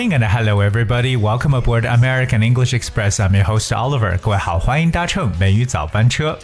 [0.00, 1.14] Good morning and hello everybody.
[1.14, 3.20] Welcome aboard American English Express.
[3.20, 4.16] I'm your host Oliver.
[4.16, 6.38] 各位好，欢迎搭乘美语早班车。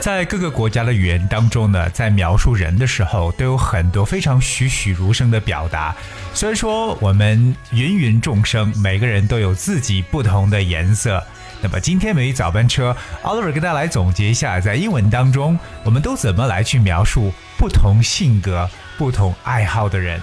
[0.00, 5.94] 在各个国家的语言当中呢，在描述人的时候，都有很多非常栩栩如生的表达。
[6.34, 11.22] 虽然说我们芸芸众生，每个人都有自己不同的颜色。
[11.60, 20.20] 那么今天美语早班车，Oliver 给大家来总结一下，在英文当中，我们都怎么来去描述不同性格、不同爱好的人。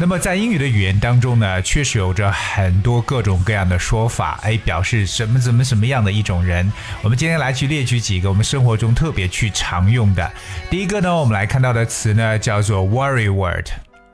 [0.00, 6.72] 那么在英语的语言当中呢，确实有着很多各种各样的说法，哎，表示什么怎么什么样的一种人。
[7.02, 10.30] 我们今天来去列举几个我们生活中特别去常用的。
[10.70, 13.66] 第一个呢，我们来看到的词呢，叫做 worry word。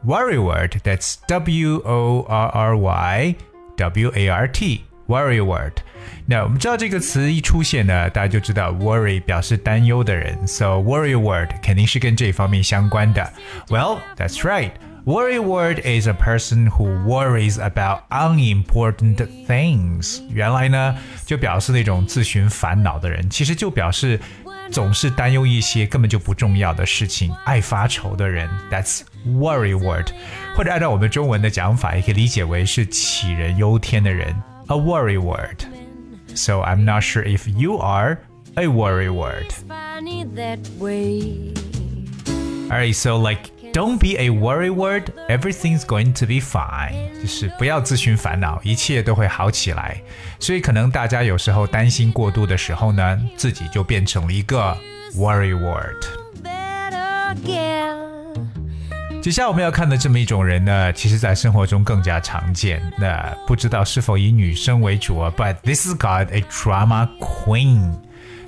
[0.06, 3.34] worry word that's W O R R Y
[3.76, 5.72] W A R T worry word。
[6.26, 13.32] 那我们知道这个词一出现呢，大家就知道 worry 表示担忧的人，so worry word 肯定是跟这方面相关的。
[13.68, 14.70] Well, that's right.
[15.04, 19.16] Worry word is a person who worries about unimportant
[19.46, 20.22] things。
[20.30, 24.18] 原来呢，就表示那种自寻烦恼的人，其实就表示
[24.70, 28.48] 总是担忧一些根本就不重要的事情，爱发愁的人。
[28.70, 30.08] That's worry word，
[30.56, 34.34] 或者按照我们中文的讲法，也可以理解为是杞人忧天的人。
[34.68, 35.66] a worrywart.
[36.34, 38.18] So I'm not sure if you are
[38.56, 39.54] a worrywart.
[42.70, 47.12] Alright, so like don't be a worrywart, everything's going to be fine.
[47.20, 50.00] 就是不要自寻烦恼，一切都会好起来。
[50.38, 54.76] 所以可能大家有时候担心过度的时候呢，自己就变成了一个
[55.16, 56.04] worrywart。
[59.24, 62.82] 接下来我们要看的这么一种人呢，其实在生活中更加常见。
[62.98, 67.94] 那不知道是否以女生为主啊？But this is called a drama queen。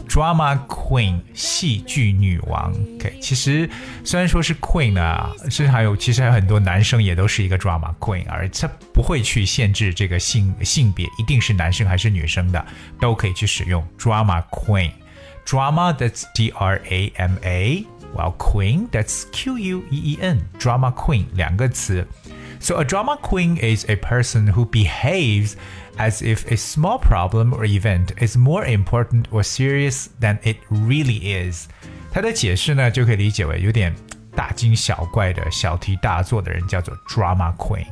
[0.06, 2.74] Drama queen，戏剧女王。
[2.96, 3.70] OK，其实
[4.04, 12.62] 虽然说是 queen 啊，甚至还有其实还有很多男生也都是一个 drama queen，而他不会去限制这个性性别，一定是男生还是女生的
[13.00, 14.90] 都可以去使用 drama queen。
[15.46, 17.86] Drama that's D R A M A。
[18.15, 22.05] while queen, that's Q U E E N, drama queen 两个词。
[22.59, 25.53] So a drama queen is a person who behaves
[25.97, 31.49] as if a small problem or event is more important or serious than it really
[31.51, 31.67] is。
[32.11, 33.95] 它的解释呢，就可以理解为有点
[34.35, 37.87] 大惊小怪的、小题大做的人叫做 drama queen。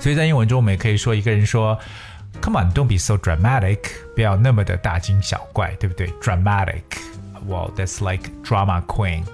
[0.00, 1.78] 所以在英文中，我们也可以说一个人说，
[2.42, 3.78] Come on, don't be so dramatic，
[4.14, 6.08] 不要那么的大惊小怪，对不对？
[6.20, 6.82] dramatic。
[7.46, 9.24] well, that's like drama queen.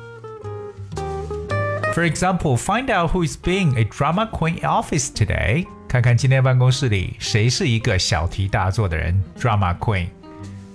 [1.94, 5.66] For example, find out who is being a drama queen in office today.
[5.88, 10.09] 看看今天办公室里谁是一个小题大做的人，drama queen。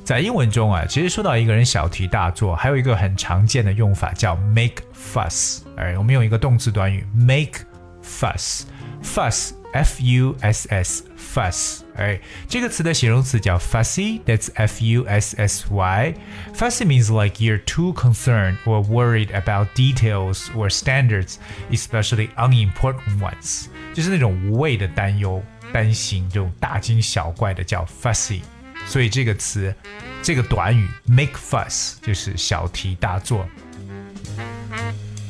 [0.06, 5.59] 在英文中啊，其实说到一个人小题大做，还有一个很常见的用法叫 make fuss。
[5.75, 7.59] 哎，我们用一个动词短语 make
[8.02, 11.81] fuss，fuss f u s s fuss。
[11.96, 20.47] 哎，这个词的形容词叫 fussy，that's f u s s y。Fussy means like you're too concerned or worried about details
[20.56, 21.35] or standards,
[21.72, 28.41] especially unimportant ones，就是那种无谓的担忧、担心，这种大惊小怪的叫 fussy。
[28.85, 29.75] 所以这个词，
[30.24, 33.47] 这个短语 make fuss 就是小题大做。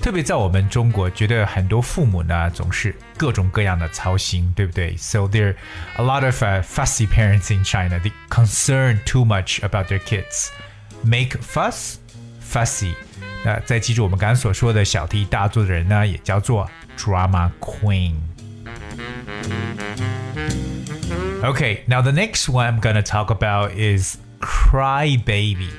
[0.04, 4.96] 特别在我们中国，觉得很多父母呢总是各种各样的操心，对不对？
[4.96, 5.56] So there
[5.98, 8.00] a lot of uh, fussy parents in China.
[8.00, 10.50] They concern too much about their kids,
[11.04, 11.96] make fuss,
[12.42, 12.94] fussy.
[13.44, 18.14] 那再记住我们刚刚所说的小题大做的人呢，也叫做 drama queen.
[21.42, 25.70] Okay, now the next one I'm gonna talk about is cry baby.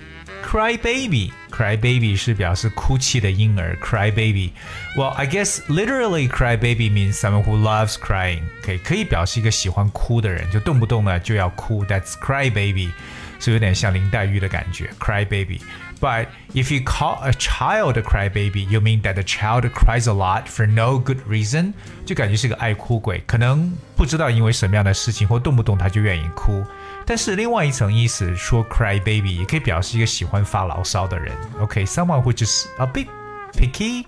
[0.44, 1.32] Cry baby.
[1.50, 8.42] Cry baby 是表示哭泣的婴儿，cry baby。Well, I guess literally cry baby means someone who loves crying.
[8.62, 11.84] 可以可以表示一个喜欢哭的人，就动不动呢就要哭。
[11.84, 12.90] That's cry baby，
[13.38, 20.08] 是有点像林黛玉的感觉，cry baby。But if you call a child a cry baby, you mean that the child cries
[20.08, 21.74] a lot for no good reason，
[22.06, 26.64] 就感觉是个爱哭鬼，可能不知道因为什么样的事情或动不动他就愿意哭。
[27.06, 31.34] 但是另外一层意思说 cry baby 也可以表示一个喜欢发牢骚的人。
[31.60, 33.06] OK，someone、okay, who just a bit
[33.52, 34.04] picky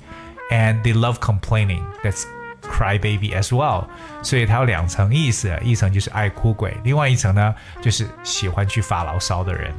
[0.50, 1.82] and they love complaining.
[2.02, 2.24] That's
[2.62, 3.86] cry baby as well。
[4.22, 9.74] 所以它有两层意思，一层就是爱哭鬼，另外一层呢就是喜欢去发牢骚的人。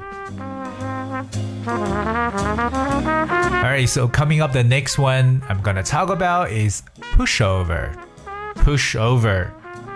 [3.63, 6.83] Alright, so coming up, the next one I'm gonna talk about is
[7.15, 7.93] pushover.
[8.55, 9.51] Pushover.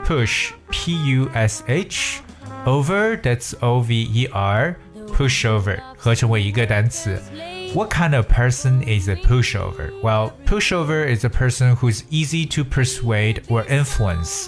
[0.06, 2.21] Push, P U S H
[2.65, 4.75] over that's O V E R
[5.13, 7.21] pushover 合成为一个单词。
[7.74, 9.91] What kind of person is a pushover?
[10.01, 14.47] Well, pushover is a person who's easy to persuade or influence.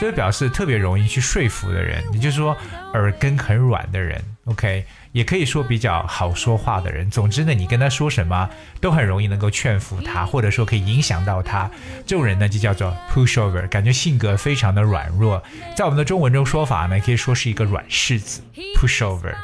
[0.00, 2.56] 这表示特别容易去说服的人，也就是说
[2.93, 4.23] 耳根很软的人。
[4.45, 7.09] OK，也可以说比较好说话的人。
[7.09, 8.49] 总之呢，你跟他说什么
[8.79, 11.69] 都很容易能够劝服他，或者说可以影响到他。
[12.05, 15.41] 这种人呢就叫做 pushover，感觉性格非常的软弱。
[15.75, 18.41] 在我们的中文中说法呢，可以说是一个软柿子
[18.75, 19.35] pushover。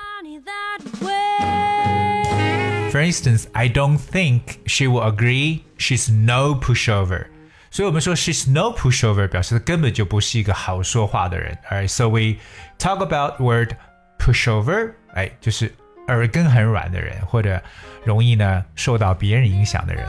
[2.91, 5.59] For instance, I don't think she will agree.
[5.77, 7.27] She's no pushover.
[7.69, 11.57] 所以我们说 she's no pushover，表示她根本就不是一个好说话的人。
[11.69, 12.37] Alright, so we
[12.77, 13.73] talk about word
[14.17, 15.73] pushover，哎，就是
[16.07, 17.61] 耳根很软的人，或者
[18.03, 20.05] 容易呢受到别人影响的人。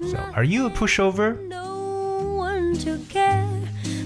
[0.00, 1.36] So are you a pushover?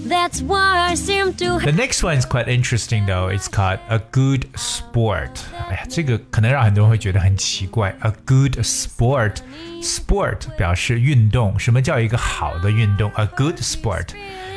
[0.08, 1.58] That's why I seem to.
[1.60, 3.28] The next one is quite interesting though.
[3.28, 5.40] It's called a good sport.
[5.68, 7.94] 哎呀，这个可能让很多人会觉得很奇怪。
[8.00, 9.36] A good sport,
[9.82, 11.58] sport 表示运动。
[11.58, 13.10] 什么叫一个好的运动？
[13.14, 14.08] A good sport.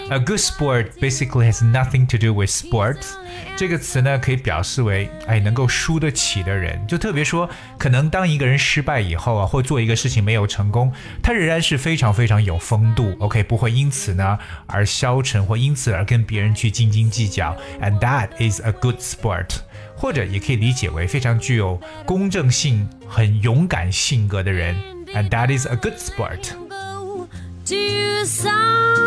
[0.10, 3.14] A good sport basically has nothing to do with sports。
[3.56, 6.86] 这个词呢，可以表示为哎能够输得起的人。
[6.88, 10.92] 就特别说，可能当一个人失败以后啊，或做一个事情没有成功，
[11.22, 13.16] 他仍然是非常非常有风度。
[13.20, 17.56] OK，不会因此呢而消沉，或因此而跟别人去斤斤计较。
[17.82, 19.50] And that is a good sport。
[19.96, 24.76] 或者也可以理解为非常具有公正性、很勇敢性格的人。
[25.14, 26.67] And that is a good sport。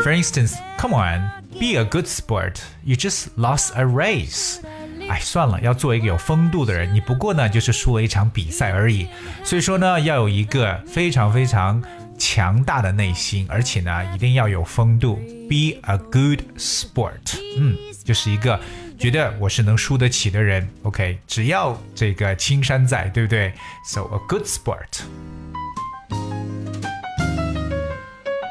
[0.02, 2.60] For instance, come on, be a good sport.
[2.84, 4.58] You just lost a race.
[5.08, 9.06] 哎，算了，要做一个有风度的人，你不过呢就是输了一场比赛而已。
[9.44, 11.82] 所以说呢，要有一个非常非常
[12.18, 15.16] 强大的内心，而且呢一定要有风度。
[15.48, 17.38] Be a good sport.
[17.56, 18.58] 嗯，就是一个
[18.98, 20.68] 觉得我是能输得起的人。
[20.82, 23.52] OK，只要这个青山在，对不对？
[23.86, 25.02] So a good sport.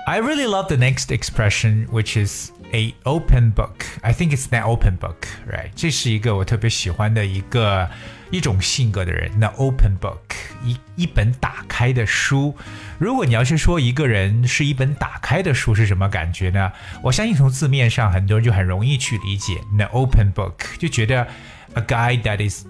[0.09, 3.85] I really love the next expression, which is a open book.
[4.01, 5.71] I think it's an open book, right?
[5.75, 7.89] 这是一个我特别喜欢的一个
[8.29, 9.31] 一种性格的人。
[9.39, 10.19] 那 open book
[10.63, 12.55] 一一本打开的书。
[12.99, 16.71] 如果你要是说一个人是一本打开的书是什么感觉呢？
[17.01, 19.59] 我相信从字面上很多人就很容易去理解。
[19.75, 21.27] 那 open book 就觉得
[21.73, 22.65] a guy that is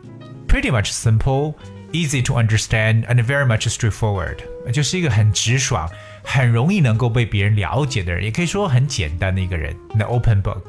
[0.48, 1.56] pretty much simple,
[1.92, 4.38] easy to understand, and very much straightforward，
[4.72, 5.90] 就是一个很直爽。
[6.33, 9.75] 很容易能够被别人了解的人，也可以说很简单的一个人。
[9.97, 10.63] 那 open book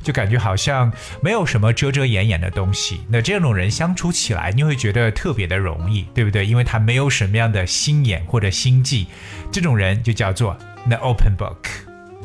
[0.00, 3.00] 就感觉好像没有什么遮遮掩掩的东西。
[3.08, 6.46] 那这种人相处起来，你会觉得特别的容易，对不对？
[6.46, 9.08] 因为他没有什么样的心眼或者心计。
[9.50, 10.56] 这种人就叫做
[10.86, 11.66] 那 open book，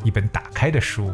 [0.04, 1.12] 一本打开的书。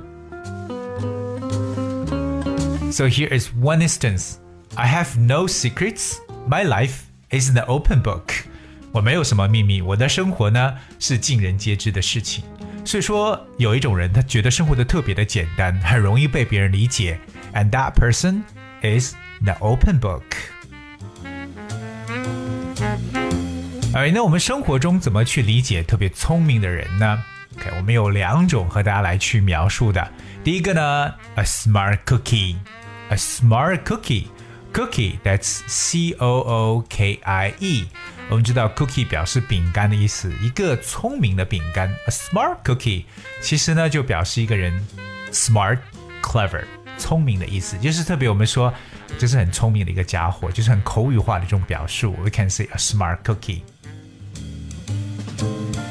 [2.93, 4.35] So here is one instance.
[4.75, 6.17] I have no secrets.
[6.47, 8.50] My life is an open book.
[8.93, 12.43] 我没有什么秘密，我的生活呢是尽人皆知的事情。
[12.85, 17.21] 所以说，有一种人，他觉得生活的特别的简单，很容易被别人理解
[17.55, 18.43] ，and that person
[18.83, 20.23] is the open book。
[23.93, 27.23] 哎，那我们生活中怎么去理解特别聪明的人呢
[27.57, 30.11] ？OK，我们有两种和大家来去描述的。
[30.43, 37.87] 第一个呢，a smart cookie，a smart cookie，cookie，that's C O O K I E。
[38.31, 43.05] 我们知道 cookie 表示饼干的意思，一个聪明的饼干，a smart cookie，
[43.43, 44.73] 其实呢就表示一个人
[45.33, 45.79] smart
[46.23, 46.63] clever
[46.97, 48.73] 聪明的意思，就是特别我们说
[49.19, 52.13] 这是很聪明的一个家伙，就是很口语化的这种表述。
[52.23, 53.63] We can say a smart cookie。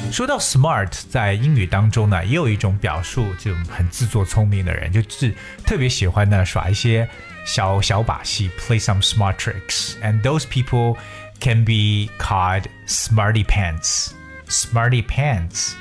[0.09, 7.07] 说到 smart，在英语当中呢，也有一种表述，就很自作聪明的人，就是特别喜欢呢耍一些
[7.45, 10.95] 小小把戏，play some smart tricks，and those people。
[11.40, 14.12] can be called smarty pants.
[14.48, 15.72] Smarty pants，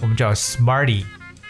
[0.00, 1.04] 我们知道 smarty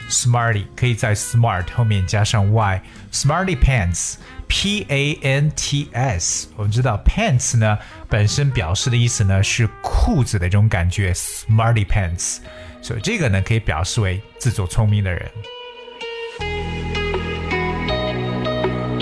[0.08, 12.38] smarty 可以在 smart 后面加上 y。Smarty pants。P A N T S，我们知道 pants 呢本身表示的意思呢是裤子的这种感觉，smarty pants，
[12.82, 15.30] 所以这个呢可以表示为自作聪明的人。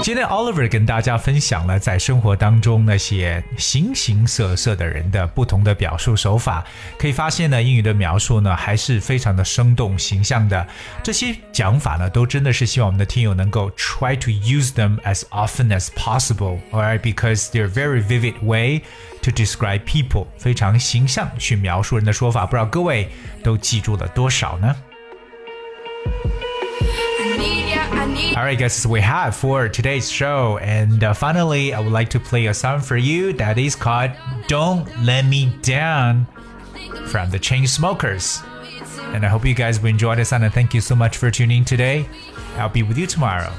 [0.04, 6.62] 今天 Oliver 跟大家分享了在生活当中那些形形色色的人的不同的表述手法，
[7.00, 10.68] 可以发现呢，英语的描述呢还是非常的生动形象的。
[11.02, 17.00] 这些讲法呢，都真的是希望我们的听友能够 try to use them as often as possible, alright?
[17.00, 18.82] Because they're very vivid way
[19.22, 22.46] to describe people，非常形象去描述人的说法。
[22.46, 23.08] 不知道各位
[23.42, 24.76] 都记住了多少呢？
[28.04, 30.58] All right, guys, so we have for today's show.
[30.58, 34.12] And uh, finally, I would like to play a song for you that is called
[34.48, 36.28] Don't Let Me Down
[37.06, 38.44] from the Chainsmokers.
[39.16, 41.32] And I hope you guys will enjoy this song and thank you so much for
[41.32, 42.06] tuning in today.
[42.58, 43.54] I'll be with you tomorrow.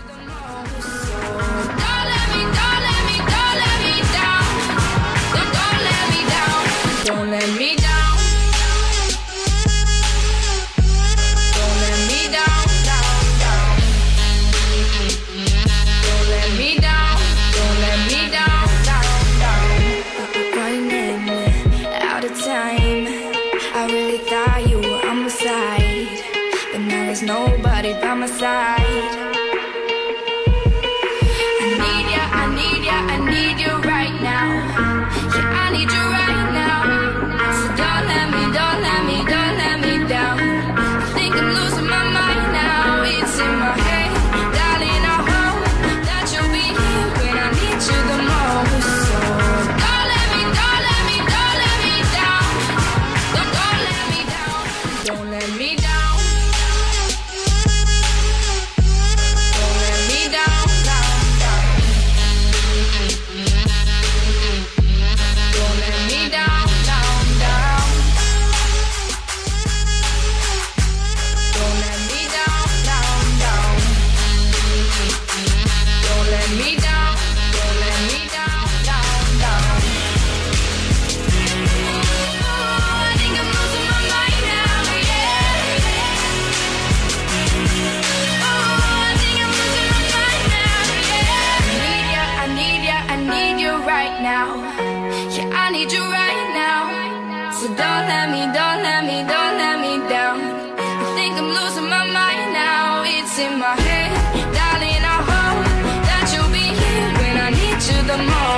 [103.65, 104.13] My head,
[104.53, 105.03] darling.
[105.17, 105.65] I hope
[106.09, 108.54] that you'll be here when I need you the most.